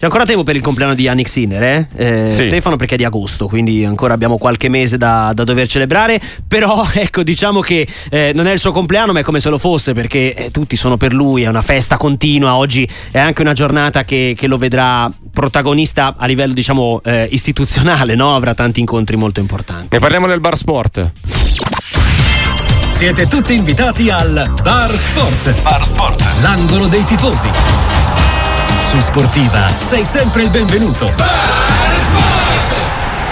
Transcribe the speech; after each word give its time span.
C'è 0.00 0.06
ancora 0.06 0.24
tempo 0.24 0.44
per 0.44 0.54
il 0.54 0.62
compleanno 0.62 0.94
di 0.94 1.02
Yannick 1.02 1.28
Sinner, 1.28 1.60
eh? 1.60 1.88
Eh, 1.96 2.30
sì. 2.30 2.44
Stefano, 2.44 2.76
perché 2.76 2.94
è 2.94 2.96
di 2.96 3.02
agosto, 3.02 3.48
quindi 3.48 3.84
ancora 3.84 4.14
abbiamo 4.14 4.38
qualche 4.38 4.68
mese 4.68 4.96
da, 4.96 5.32
da 5.34 5.42
dover 5.42 5.66
celebrare. 5.66 6.20
Però, 6.46 6.86
ecco, 6.94 7.24
diciamo 7.24 7.58
che 7.58 7.84
eh, 8.08 8.30
non 8.32 8.46
è 8.46 8.52
il 8.52 8.60
suo 8.60 8.70
compleanno, 8.70 9.12
ma 9.12 9.18
è 9.18 9.22
come 9.24 9.40
se 9.40 9.48
lo 9.48 9.58
fosse, 9.58 9.94
perché 9.94 10.34
eh, 10.34 10.50
tutti 10.52 10.76
sono 10.76 10.96
per 10.96 11.12
lui, 11.12 11.42
è 11.42 11.48
una 11.48 11.62
festa 11.62 11.96
continua. 11.96 12.54
Oggi 12.54 12.88
è 13.10 13.18
anche 13.18 13.42
una 13.42 13.54
giornata 13.54 14.04
che, 14.04 14.36
che 14.38 14.46
lo 14.46 14.56
vedrà 14.56 15.10
protagonista 15.32 16.14
a 16.16 16.26
livello, 16.26 16.54
diciamo, 16.54 17.00
eh, 17.02 17.26
istituzionale, 17.32 18.14
no? 18.14 18.36
Avrà 18.36 18.54
tanti 18.54 18.78
incontri 18.78 19.16
molto 19.16 19.40
importanti. 19.40 19.88
Ne 19.90 19.98
parliamo 19.98 20.26
nel 20.26 20.38
Bar 20.38 20.56
Sport. 20.56 21.10
Siete 22.90 23.26
tutti 23.26 23.52
invitati 23.52 24.10
al 24.10 24.48
Bar 24.62 24.96
Sport. 24.96 25.60
Bar 25.62 25.84
Sport. 25.84 26.24
L'angolo 26.40 26.86
dei 26.86 27.02
tifosi 27.02 27.50
su 28.88 29.00
Sportiva 29.00 29.68
sei 29.68 30.06
sempre 30.06 30.44
il 30.44 30.48
benvenuto. 30.48 31.12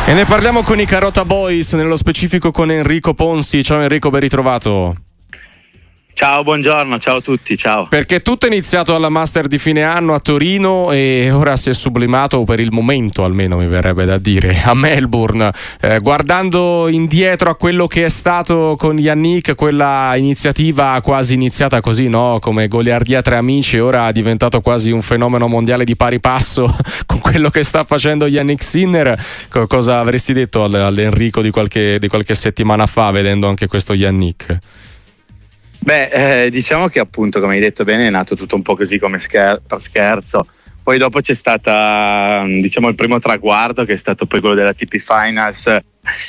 E 0.04 0.12
ne 0.12 0.26
parliamo 0.26 0.62
con 0.62 0.78
i 0.78 0.84
Carota 0.84 1.24
Boys, 1.24 1.72
nello 1.72 1.96
specifico 1.96 2.50
con 2.50 2.70
Enrico 2.70 3.14
Ponsi. 3.14 3.64
Ciao 3.64 3.80
Enrico, 3.80 4.10
ben 4.10 4.20
ritrovato. 4.20 5.05
Ciao, 6.16 6.42
buongiorno, 6.42 6.98
ciao 6.98 7.16
a 7.16 7.20
tutti, 7.20 7.58
ciao. 7.58 7.88
Perché 7.90 8.22
tutto 8.22 8.46
è 8.46 8.48
iniziato 8.48 8.94
alla 8.94 9.10
Master 9.10 9.48
di 9.48 9.58
fine 9.58 9.82
anno 9.82 10.14
a 10.14 10.18
Torino 10.18 10.90
e 10.90 11.30
ora 11.30 11.56
si 11.56 11.68
è 11.68 11.74
sublimato 11.74 12.42
per 12.44 12.58
il 12.58 12.72
momento, 12.72 13.22
almeno 13.22 13.58
mi 13.58 13.66
verrebbe 13.66 14.06
da 14.06 14.16
dire, 14.16 14.62
a 14.64 14.72
Melbourne. 14.72 15.52
Eh, 15.78 15.98
guardando 15.98 16.88
indietro 16.88 17.50
a 17.50 17.54
quello 17.54 17.86
che 17.86 18.06
è 18.06 18.08
stato 18.08 18.76
con 18.78 18.98
Yannick, 18.98 19.54
quella 19.54 20.14
iniziativa 20.16 20.98
quasi 21.02 21.34
iniziata 21.34 21.82
così, 21.82 22.08
no? 22.08 22.38
Come 22.40 22.66
goliardia 22.66 23.20
tra 23.20 23.36
amici, 23.36 23.78
ora 23.78 24.08
è 24.08 24.12
diventato 24.12 24.62
quasi 24.62 24.92
un 24.92 25.02
fenomeno 25.02 25.48
mondiale 25.48 25.84
di 25.84 25.96
pari 25.96 26.18
passo 26.18 26.74
con 27.04 27.18
quello 27.18 27.50
che 27.50 27.62
sta 27.62 27.84
facendo 27.84 28.26
Yannick 28.26 28.62
Sinner. 28.62 29.22
cosa 29.68 29.98
avresti 29.98 30.32
detto 30.32 30.64
all'Enrico 30.64 31.42
di 31.42 31.50
qualche, 31.50 31.98
di 31.98 32.08
qualche 32.08 32.34
settimana 32.34 32.86
fa 32.86 33.10
vedendo 33.10 33.48
anche 33.48 33.66
questo 33.66 33.92
Yannick? 33.92 34.58
Beh, 35.86 36.46
eh, 36.46 36.50
diciamo 36.50 36.88
che 36.88 36.98
appunto, 36.98 37.38
come 37.38 37.54
hai 37.54 37.60
detto 37.60 37.84
bene, 37.84 38.08
è 38.08 38.10
nato 38.10 38.34
tutto 38.34 38.56
un 38.56 38.62
po' 38.62 38.74
così 38.74 38.98
come 38.98 39.20
scher- 39.20 39.62
per 39.64 39.80
scherzo. 39.80 40.44
Poi 40.82 40.98
dopo 40.98 41.20
c'è 41.20 41.32
stato 41.32 41.70
diciamo, 42.60 42.88
il 42.88 42.96
primo 42.96 43.20
traguardo 43.20 43.84
che 43.84 43.92
è 43.92 43.96
stato 43.96 44.26
poi 44.26 44.40
quello 44.40 44.56
della 44.56 44.74
TP 44.74 44.96
Finals 44.96 45.78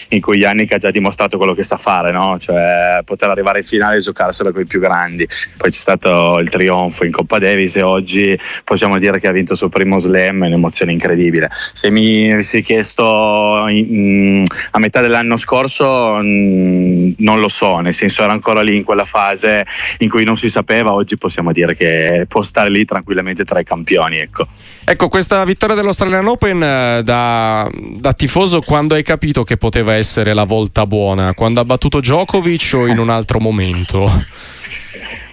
in 0.10 0.22
cui 0.22 0.38
Yannick 0.38 0.74
ha 0.74 0.78
già 0.78 0.92
dimostrato 0.92 1.38
quello 1.38 1.54
che 1.54 1.64
sa 1.64 1.78
fare, 1.78 2.12
no? 2.12 2.38
cioè 2.40 3.02
poter 3.04 3.30
arrivare 3.30 3.60
in 3.60 3.66
finale 3.66 3.98
e 3.98 4.00
giocarsela 4.00 4.52
con 4.52 4.62
i 4.62 4.66
più 4.66 4.80
grandi. 4.80 5.28
Poi 5.58 5.70
c'è 5.70 5.78
stato 5.78 6.40
il 6.40 6.50
trionfo 6.50 7.06
in 7.06 7.12
Coppa 7.12 7.40
Davis 7.40 7.76
e 7.78 7.82
oggi 7.82 8.38
possiamo 8.64 8.98
dire 8.98 9.20
che 9.20 9.28
ha 9.28 9.32
vinto 9.32 9.54
il 9.54 9.58
suo 9.58 9.70
primo 9.70 10.00
slam, 10.00 10.44
è 10.44 10.48
un'emozione 10.48 10.92
incredibile. 10.92 11.50
Se 11.52 11.90
mi 11.90 12.32
avessi 12.32 12.62
chiesto 12.62 13.66
in, 13.70 14.44
a 14.72 14.80
metà 14.80 15.02
dell'anno 15.02 15.38
scorso 15.38 16.18
mh, 16.22 17.16
non 17.20 17.40
lo 17.40 17.50
so, 17.50 17.80
nel 17.80 17.94
senso 17.94 18.24
era 18.24 18.34
ancora 18.34 18.62
lì 18.62 18.76
in 18.76 18.84
quella 18.84 19.06
fase 19.06 19.66
in 20.00 20.10
cui 20.10 20.24
non 20.24 20.38
si 20.38 20.50
sapeva, 20.50 20.94
oggi 20.94 21.18
possiamo 21.18 21.52
dire 21.52 21.76
che 21.76 22.26
può 22.28 22.42
stare 22.42 22.70
lì 22.70 22.86
tranquillamente 22.86 23.44
tra 23.44 23.60
i 23.60 23.64
campioni. 23.64 24.18
Ecco, 24.18 24.48
ecco 24.84 25.08
questa 25.08 25.44
vittoria 25.46 25.76
dell'Australian 25.76 26.28
Open 26.28 26.64
eh, 26.64 27.02
da, 27.04 27.70
da 27.72 28.14
tifoso 28.14 28.62
quando 28.62 28.96
hai 28.96 29.04
capito 29.04 29.44
che 29.44 29.56
poteva 29.58 29.67
essere 29.96 30.34
la 30.34 30.44
volta 30.44 30.86
buona? 30.86 31.34
Quando 31.34 31.60
ha 31.60 31.66
battuto 31.66 32.00
Djokovic 32.00 32.72
o 32.76 32.88
in 32.88 33.00
un 33.00 33.10
altro 33.10 33.40
momento? 33.40 34.10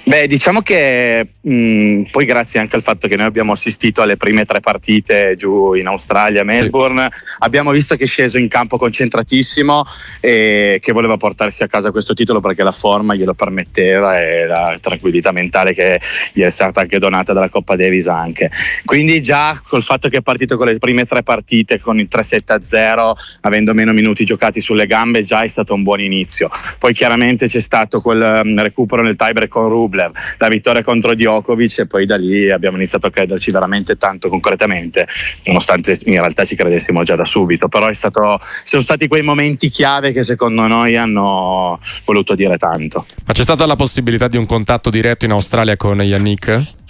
Beh, 0.06 0.26
diciamo 0.26 0.60
che 0.60 1.26
mh, 1.40 2.02
poi 2.10 2.26
grazie 2.26 2.60
anche 2.60 2.76
al 2.76 2.82
fatto 2.82 3.08
che 3.08 3.16
noi 3.16 3.24
abbiamo 3.24 3.52
assistito 3.52 4.02
alle 4.02 4.18
prime 4.18 4.44
tre 4.44 4.60
partite 4.60 5.34
giù 5.34 5.72
in 5.72 5.86
Australia, 5.86 6.44
Melbourne, 6.44 7.08
sì. 7.10 7.24
abbiamo 7.38 7.70
visto 7.70 7.96
che 7.96 8.04
è 8.04 8.06
sceso 8.06 8.36
in 8.36 8.48
campo 8.48 8.76
concentratissimo 8.76 9.82
e 10.20 10.78
che 10.82 10.92
voleva 10.92 11.16
portarsi 11.16 11.62
a 11.62 11.68
casa 11.68 11.90
questo 11.90 12.12
titolo 12.12 12.40
perché 12.40 12.62
la 12.62 12.70
forma 12.70 13.14
glielo 13.14 13.32
permetteva 13.32 14.20
e 14.20 14.46
la 14.46 14.76
tranquillità 14.78 15.32
mentale 15.32 15.72
che 15.72 15.98
gli 16.34 16.42
è 16.42 16.50
stata 16.50 16.82
anche 16.82 16.98
donata 16.98 17.32
dalla 17.32 17.48
Coppa 17.48 17.74
Davis 17.74 18.06
anche. 18.06 18.50
Quindi 18.84 19.22
già 19.22 19.58
col 19.66 19.82
fatto 19.82 20.10
che 20.10 20.18
è 20.18 20.22
partito 20.22 20.58
con 20.58 20.66
le 20.66 20.76
prime 20.76 21.06
tre 21.06 21.22
partite 21.22 21.80
con 21.80 21.98
il 21.98 22.08
3-7-0, 22.12 23.12
avendo 23.40 23.72
meno 23.72 23.94
minuti 23.94 24.26
giocati 24.26 24.60
sulle 24.60 24.86
gambe, 24.86 25.22
già 25.22 25.40
è 25.40 25.48
stato 25.48 25.72
un 25.72 25.82
buon 25.82 26.00
inizio. 26.00 26.50
Poi 26.78 26.92
chiaramente 26.92 27.46
c'è 27.46 27.60
stato 27.60 28.02
quel 28.02 28.42
um, 28.44 28.62
recupero 28.62 29.00
nel 29.00 29.16
tiebreak 29.16 29.48
con 29.48 29.66
Rubio 29.70 29.92
Rublev, 29.94 30.12
la 30.38 30.48
vittoria 30.48 30.82
contro 30.82 31.14
Djokovic 31.14 31.78
e 31.78 31.86
poi 31.86 32.04
da 32.04 32.16
lì 32.16 32.50
abbiamo 32.50 32.76
iniziato 32.76 33.06
a 33.06 33.10
crederci 33.10 33.50
veramente 33.50 33.96
tanto 33.96 34.28
concretamente, 34.28 35.06
nonostante 35.44 35.96
in 36.04 36.14
realtà 36.14 36.44
ci 36.44 36.56
credessimo 36.56 37.04
già 37.04 37.14
da 37.14 37.24
subito, 37.24 37.68
però 37.68 37.92
stato, 37.92 38.38
sono 38.64 38.82
stati 38.82 39.06
quei 39.06 39.22
momenti 39.22 39.68
chiave 39.68 40.12
che 40.12 40.24
secondo 40.24 40.66
noi 40.66 40.96
hanno 40.96 41.78
voluto 42.04 42.34
dire 42.34 42.56
tanto. 42.56 43.06
Ma 43.24 43.32
c'è 43.32 43.42
stata 43.42 43.64
la 43.66 43.76
possibilità 43.76 44.26
di 44.26 44.36
un 44.36 44.46
contatto 44.46 44.90
diretto 44.90 45.24
in 45.24 45.30
Australia 45.30 45.76
con 45.76 46.02
Yannick? 46.02 46.82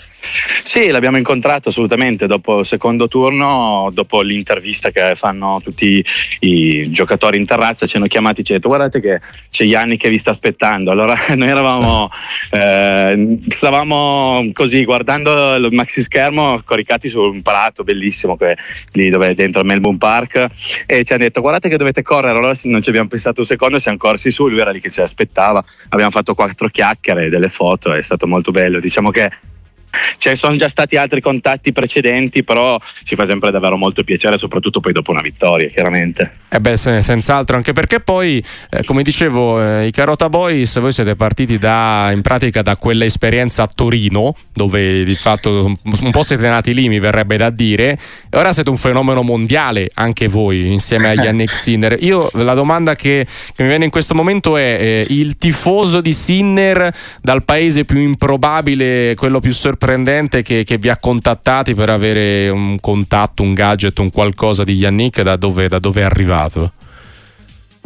Sì, 0.63 0.89
l'abbiamo 0.89 1.19
incontrato 1.19 1.69
assolutamente 1.69 2.27
dopo 2.27 2.61
il 2.61 2.67
secondo 2.67 3.09
turno, 3.09 3.91
dopo 3.93 4.23
l'intervista 4.23 4.91
che 4.91 5.15
fanno 5.15 5.61
tutti 5.63 6.05
i 6.41 6.91
giocatori 6.91 7.39
in 7.39 7.47
terrazza, 7.47 7.87
ci 7.87 7.97
hanno 7.97 8.07
chiamati 8.07 8.41
e 8.41 8.45
ci 8.45 8.53
hanno 8.53 8.61
detto 8.61 8.75
guardate 8.75 9.01
che 9.01 9.21
c'è 9.51 9.65
Yanni 9.65 9.97
che 9.97 10.09
vi 10.09 10.19
sta 10.19 10.31
aspettando. 10.31 10.91
Allora 10.91 11.17
noi 11.37 11.49
eravamo, 11.49 12.11
eh, 12.51 13.39
stavamo 13.49 14.49
così 14.53 14.85
guardando 14.85 15.55
il 15.55 15.69
maxi 15.73 16.03
schermo 16.03 16.61
coricati 16.65 17.09
su 17.09 17.21
un 17.21 17.43
prato 17.43 17.85
bellissimo 17.85 18.37
che, 18.37 18.57
lì 18.93 19.11
dove 19.11 19.35
dentro 19.35 19.61
il 19.61 19.67
Melbourne 19.67 19.99
Park 19.99 20.47
e 20.87 21.05
ci 21.05 21.13
hanno 21.13 21.23
detto 21.23 21.41
guardate 21.41 21.69
che 21.69 21.77
dovete 21.77 22.03
correre. 22.03 22.37
Allora 22.37 22.55
non 22.65 22.83
ci 22.83 22.89
abbiamo 22.89 23.09
pensato 23.09 23.41
un 23.41 23.47
secondo, 23.47 23.79
siamo 23.79 23.99
corsi 23.99 24.31
su, 24.31 24.49
lui 24.49 24.61
era 24.61 24.71
lì 24.71 24.81
che 24.81 24.91
ci 24.91 25.01
aspettava, 25.01 25.63
abbiamo 25.91 26.11
fatto 26.11 26.35
quattro 26.35 26.69
chiacchiere, 26.69 27.29
delle 27.29 27.49
foto, 27.49 27.93
è 27.93 28.03
stato 28.03 28.27
molto 28.27 28.51
bello. 28.51 28.81
Diciamo 28.81 29.11
che 29.11 29.31
ci 30.19 30.35
sono 30.37 30.57
già 30.57 30.69
stati 30.69 30.97
altri 30.97 31.21
contatti 31.21 31.73
precedenti, 31.73 32.43
però 32.43 32.79
ci 33.05 33.15
fa 33.15 33.27
sempre 33.27 33.51
davvero 33.51 33.77
molto 33.77 34.03
piacere, 34.05 34.39
soprattutto 34.39 34.81
poi 34.81 34.93
dopo 34.93 35.11
una 35.11 35.21
vittoria, 35.21 35.69
chiaramente. 35.69 36.33
Eh 36.49 36.61
beh, 36.61 36.77
senz'altro, 36.77 37.57
anche 37.57 37.73
perché 37.73 38.01
poi, 38.01 38.45
eh, 38.71 38.85
come 38.85 39.03
dicevo, 39.03 39.63
eh, 39.63 39.87
i 39.87 39.91
Carota 39.91 40.29
Boys, 40.29 40.79
voi 40.81 40.93
siete 40.93 41.17
partiti 41.17 41.59
da, 41.59 42.11
in 42.13 42.23
pratica 42.23 42.63
da 42.63 42.77
quell'esperienza 42.77 43.63
a 43.63 43.71
Torino, 43.73 44.35
dove 44.53 45.05
di 45.05 45.15
fatto 45.17 45.65
un 45.65 46.11
po' 46.11 46.23
siete 46.23 46.49
nati 46.49 46.75
lì, 46.75 46.89
mi 46.89 46.99
verrebbe 46.99 47.37
da 47.37 47.51
dire, 47.51 47.99
e 48.31 48.39
ora 48.39 48.53
siete 48.53 48.71
un 48.71 48.77
fenomeno 48.77 49.23
mondiale, 49.23 49.91
anche 49.95 50.29
voi, 50.29 50.73
insieme 50.73 51.11
agli 51.11 51.23
Yannick 51.25 51.55
Sinner. 51.55 51.97
Io 52.01 52.29
la 52.35 52.55
domanda 52.55 52.95
che, 52.95 53.27
che, 53.55 53.63
mi 53.63 53.69
viene 53.69 53.85
in 53.85 53.91
questo 53.91 54.15
momento 54.15 54.57
è 54.57 54.63
eh, 54.81 55.07
il 55.09 55.37
tifoso 55.37 56.01
di 56.01 56.13
Sinner 56.13 56.93
dal 57.21 57.45
paese 57.45 57.85
più 57.85 57.99
improbabile, 57.99 59.15
quello 59.17 59.41
più 59.41 59.53
sorprendente, 59.53 59.84
sorprendente 59.85 60.41
che, 60.41 60.65
che, 60.65 60.79
vi 60.79 60.89
ha 60.89 60.97
contattati 60.97 61.75
per 61.75 61.91
avere 61.91 62.49
un 62.49 62.81
contatto, 62.81 63.43
un 63.43 63.53
gadget, 63.53 63.99
un 63.99 64.11
qualcosa 64.11 64.65
di 64.65 64.73
Yannick 64.73 65.21
da 65.21 65.37
dove, 65.37 65.69
da 65.69 65.79
dove 65.79 66.01
è 66.01 66.05
arrivato? 66.05 66.73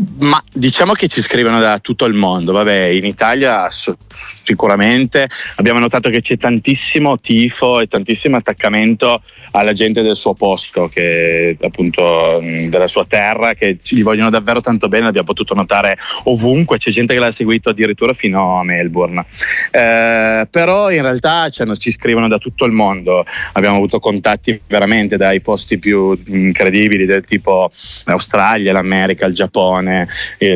Ma 0.00 0.40
diciamo 0.52 0.92
che 0.92 1.08
ci 1.08 1.20
scrivono 1.20 1.58
da 1.58 1.80
tutto 1.80 2.04
il 2.04 2.14
mondo, 2.14 2.52
vabbè, 2.52 2.84
in 2.84 3.04
Italia 3.04 3.68
sicuramente. 4.06 5.28
Abbiamo 5.56 5.80
notato 5.80 6.08
che 6.08 6.20
c'è 6.20 6.36
tantissimo 6.36 7.18
tifo 7.18 7.80
e 7.80 7.88
tantissimo 7.88 8.36
attaccamento 8.36 9.20
alla 9.50 9.72
gente 9.72 10.02
del 10.02 10.14
suo 10.14 10.34
posto, 10.34 10.86
che 10.86 11.56
appunto 11.60 12.38
della 12.40 12.86
sua 12.86 13.06
terra, 13.06 13.54
che 13.54 13.78
gli 13.82 14.04
vogliono 14.04 14.30
davvero 14.30 14.60
tanto 14.60 14.86
bene, 14.86 15.06
l'abbiamo 15.06 15.26
potuto 15.26 15.54
notare 15.54 15.98
ovunque, 16.24 16.78
c'è 16.78 16.92
gente 16.92 17.14
che 17.14 17.20
l'ha 17.20 17.32
seguito 17.32 17.70
addirittura 17.70 18.12
fino 18.12 18.60
a 18.60 18.62
Melbourne. 18.62 19.24
Eh, 19.72 20.46
però 20.48 20.92
in 20.92 21.02
realtà 21.02 21.48
cioè, 21.48 21.74
ci 21.76 21.90
scrivono 21.90 22.28
da 22.28 22.38
tutto 22.38 22.66
il 22.66 22.72
mondo, 22.72 23.24
abbiamo 23.54 23.74
avuto 23.74 23.98
contatti 23.98 24.60
veramente 24.68 25.16
dai 25.16 25.40
posti 25.40 25.80
più 25.80 26.16
incredibili 26.26 27.04
del 27.04 27.24
tipo 27.24 27.68
l'Australia, 28.04 28.70
l'America, 28.72 29.26
il 29.26 29.34
Giappone 29.34 29.86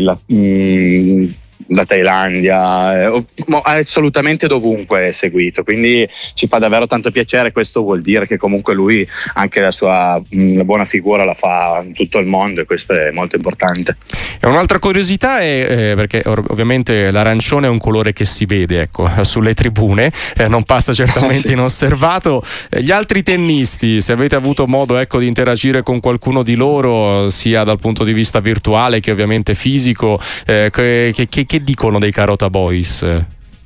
la, 0.00 0.18
mh, 0.28 1.41
mm, 1.72 1.74
la 1.74 1.84
Thailandia, 1.84 3.02
eh, 3.04 3.24
assolutamente 3.64 4.46
dovunque 4.46 5.08
è 5.08 5.12
seguito, 5.12 5.64
quindi 5.64 6.08
ci 6.34 6.46
fa 6.46 6.58
davvero 6.58 6.86
tanto 6.86 7.10
piacere, 7.10 7.52
questo 7.52 7.82
vuol 7.82 8.02
dire 8.02 8.26
che 8.26 8.36
comunque 8.36 8.74
lui 8.74 9.06
anche 9.34 9.60
la 9.60 9.70
sua 9.70 10.20
mh, 10.28 10.56
la 10.56 10.64
buona 10.64 10.84
figura 10.84 11.24
la 11.24 11.34
fa 11.34 11.82
in 11.84 11.92
tutto 11.92 12.18
il 12.18 12.26
mondo 12.26 12.60
e 12.60 12.64
questo 12.64 12.92
è 12.92 13.10
molto 13.10 13.36
importante. 13.36 13.96
E 14.40 14.46
un'altra 14.46 14.78
curiosità 14.78 15.38
è, 15.38 15.90
eh, 15.92 15.94
perché 15.94 16.22
ovviamente 16.24 17.10
l'arancione 17.10 17.66
è 17.66 17.70
un 17.70 17.78
colore 17.78 18.12
che 18.12 18.24
si 18.24 18.46
vede 18.46 18.82
ecco, 18.82 19.08
sulle 19.22 19.54
tribune, 19.54 20.12
eh, 20.36 20.48
non 20.48 20.64
passa 20.64 20.92
certamente 20.92 21.48
sì. 21.48 21.52
inosservato, 21.52 22.42
gli 22.70 22.90
altri 22.90 23.22
tennisti, 23.22 24.00
se 24.00 24.12
avete 24.12 24.34
avuto 24.34 24.66
modo 24.66 24.96
ecco, 24.96 25.18
di 25.18 25.26
interagire 25.26 25.82
con 25.82 26.00
qualcuno 26.00 26.42
di 26.42 26.54
loro, 26.54 27.30
sia 27.30 27.64
dal 27.64 27.78
punto 27.78 28.04
di 28.04 28.12
vista 28.12 28.40
virtuale 28.40 29.00
che 29.00 29.10
ovviamente 29.10 29.54
fisico, 29.54 30.20
eh, 30.46 30.70
che, 30.72 31.12
che, 31.28 31.46
che 31.46 31.61
dicono 31.62 31.98
dei 31.98 32.12
Carota 32.12 32.50
Boys? 32.50 33.06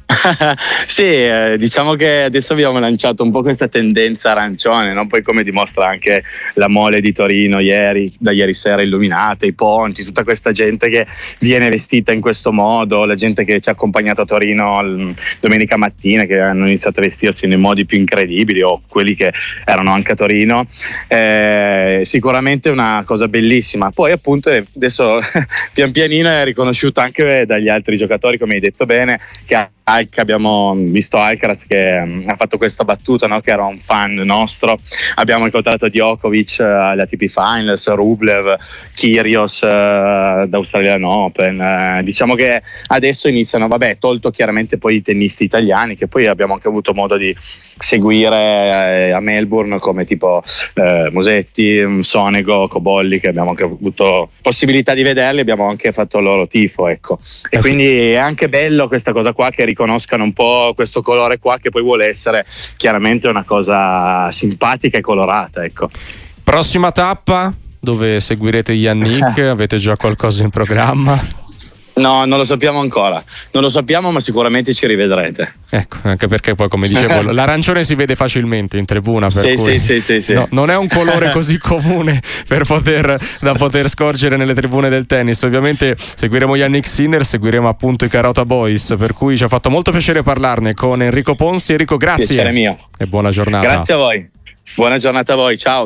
sì, 0.86 1.02
eh, 1.02 1.56
diciamo 1.58 1.94
che 1.94 2.22
adesso 2.24 2.52
abbiamo 2.52 2.78
lanciato 2.78 3.24
un 3.24 3.32
po' 3.32 3.42
questa 3.42 3.66
tendenza 3.66 4.30
arancione, 4.30 4.92
no? 4.92 5.06
poi 5.06 5.22
come 5.22 5.42
dimostra 5.42 5.86
anche 5.86 6.22
la 6.54 6.68
mole 6.68 7.00
di 7.00 7.12
Torino 7.12 7.58
ieri, 7.58 8.12
da 8.18 8.30
ieri 8.30 8.54
sera 8.54 8.82
illuminata, 8.82 9.46
i 9.46 9.52
ponti, 9.52 10.04
tutta 10.04 10.22
questa 10.22 10.52
gente 10.52 10.88
che 10.88 11.06
viene 11.40 11.68
vestita 11.68 12.12
in 12.12 12.20
questo 12.20 12.52
modo, 12.52 13.04
la 13.04 13.14
gente 13.14 13.44
che 13.44 13.58
ci 13.58 13.68
ha 13.68 13.72
accompagnato 13.72 14.20
a 14.20 14.24
Torino 14.24 14.80
l- 14.80 15.14
domenica 15.40 15.76
mattina, 15.76 16.24
che 16.24 16.38
hanno 16.38 16.66
iniziato 16.66 17.00
a 17.00 17.02
vestirsi 17.02 17.46
nei 17.46 17.58
modi 17.58 17.84
più 17.84 17.98
incredibili 17.98 18.62
o 18.62 18.82
quelli 18.86 19.16
che 19.16 19.32
erano 19.64 19.92
anche 19.92 20.12
a 20.12 20.14
Torino, 20.14 20.66
eh, 21.08 22.00
sicuramente 22.04 22.70
una 22.70 23.02
cosa 23.04 23.26
bellissima. 23.26 23.90
Poi 23.90 24.12
appunto 24.12 24.50
adesso 24.50 25.18
pian 25.74 25.90
pianino 25.90 26.28
è 26.28 26.44
riconosciuto 26.44 27.00
anche 27.00 27.44
dagli 27.44 27.68
altri 27.68 27.96
giocatori, 27.96 28.38
come 28.38 28.54
hai 28.54 28.60
detto 28.60 28.86
bene, 28.86 29.18
che 29.44 29.74
Alc, 29.88 30.18
abbiamo 30.18 30.74
visto 30.74 31.16
Alcaraz 31.16 31.64
che 31.64 32.00
um, 32.02 32.24
ha 32.26 32.34
fatto 32.34 32.56
questa 32.56 32.82
battuta 32.82 33.28
no? 33.28 33.38
che 33.38 33.52
era 33.52 33.64
un 33.66 33.78
fan 33.78 34.14
nostro 34.14 34.80
abbiamo 35.14 35.44
incontrato 35.44 35.86
Djokovic 35.86 36.56
uh, 36.58 36.64
alle 36.64 37.02
ATP 37.02 37.26
Finals 37.26 37.88
Rublev, 37.94 38.56
Kyrgios 38.96 39.60
uh, 39.60 39.68
da 40.48 40.48
Australian 40.50 41.04
Open 41.04 41.60
uh, 41.60 42.02
diciamo 42.02 42.34
che 42.34 42.62
adesso 42.88 43.28
iniziano 43.28 43.68
vabbè 43.68 43.98
tolto 43.98 44.32
chiaramente 44.32 44.76
poi 44.76 44.96
i 44.96 45.02
tennisti 45.02 45.44
italiani 45.44 45.94
che 45.94 46.08
poi 46.08 46.26
abbiamo 46.26 46.54
anche 46.54 46.66
avuto 46.66 46.92
modo 46.92 47.16
di 47.16 47.32
seguire 47.78 49.12
a 49.12 49.20
Melbourne 49.20 49.78
come 49.78 50.04
tipo 50.04 50.42
Mosetti, 51.12 51.80
mm, 51.84 52.00
Sonego, 52.00 52.66
Cobolli 52.66 53.20
che 53.20 53.28
abbiamo 53.28 53.50
anche 53.50 53.62
avuto 53.62 54.30
possibilità 54.42 54.94
di 54.94 55.04
vederli 55.04 55.42
abbiamo 55.42 55.68
anche 55.68 55.92
fatto 55.92 56.18
il 56.18 56.24
loro 56.24 56.48
tifo 56.48 56.88
ecco 56.88 57.20
e 57.48 57.58
eh 57.58 57.60
quindi 57.60 57.84
sì. 57.84 58.10
è 58.10 58.16
anche 58.16 58.48
bello 58.48 58.88
questa 58.88 59.12
cosa 59.12 59.32
qua 59.32 59.50
che 59.50 59.64
riconoscano 59.76 60.24
un 60.24 60.32
po' 60.32 60.72
questo 60.74 61.02
colore 61.02 61.38
qua 61.38 61.58
che 61.58 61.68
poi 61.68 61.82
vuole 61.82 62.08
essere 62.08 62.46
chiaramente 62.78 63.28
una 63.28 63.44
cosa 63.44 64.30
simpatica 64.30 64.96
e 64.96 65.02
colorata. 65.02 65.62
Ecco. 65.62 65.88
Prossima 66.42 66.90
tappa 66.90 67.52
dove 67.78 68.18
seguirete 68.18 68.72
Yannick? 68.72 69.36
Avete 69.46 69.76
già 69.76 69.96
qualcosa 69.96 70.42
in 70.42 70.50
programma? 70.50 71.44
No, 71.96 72.26
non 72.26 72.36
lo 72.36 72.44
sappiamo 72.44 72.80
ancora. 72.80 73.22
Non 73.52 73.62
lo 73.62 73.70
sappiamo, 73.70 74.12
ma 74.12 74.20
sicuramente 74.20 74.74
ci 74.74 74.86
rivedrete. 74.86 75.54
Ecco, 75.70 75.96
anche 76.02 76.26
perché 76.26 76.54
poi, 76.54 76.68
come 76.68 76.88
dicevo, 76.88 77.30
l'arancione 77.32 77.84
si 77.84 77.94
vede 77.94 78.14
facilmente 78.14 78.76
in 78.76 78.84
tribuna. 78.84 79.28
Per 79.28 79.42
sì, 79.42 79.54
cui 79.54 79.78
sì, 79.78 80.00
sì, 80.02 80.20
sì, 80.20 80.34
no, 80.34 80.46
non 80.50 80.68
è 80.68 80.76
un 80.76 80.88
colore 80.88 81.30
così 81.32 81.56
comune 81.56 82.20
poter, 82.66 83.18
da 83.40 83.54
poter 83.54 83.88
scorgere 83.88 84.36
nelle 84.36 84.52
tribune 84.52 84.90
del 84.90 85.06
tennis. 85.06 85.40
Ovviamente 85.42 85.96
seguiremo 85.96 86.54
Yannick 86.54 86.86
Sinner, 86.86 87.24
seguiremo 87.24 87.66
appunto 87.66 88.04
i 88.04 88.08
Carota 88.08 88.44
Boys. 88.44 88.94
Per 88.98 89.14
cui 89.14 89.38
ci 89.38 89.44
ha 89.44 89.48
fatto 89.48 89.70
molto 89.70 89.90
piacere 89.90 90.22
parlarne 90.22 90.74
con 90.74 91.00
Enrico 91.00 91.34
Ponzi. 91.34 91.72
Enrico, 91.72 91.96
grazie. 91.96 92.26
Piacere 92.26 92.52
mio. 92.52 92.78
E 92.98 93.06
buona 93.06 93.30
giornata. 93.30 93.66
Grazie 93.66 93.94
a 93.94 93.96
voi. 93.96 94.28
Buona 94.74 94.98
giornata 94.98 95.32
a 95.32 95.36
voi. 95.36 95.56
Ciao. 95.56 95.84